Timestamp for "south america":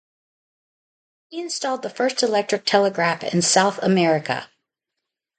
3.43-4.49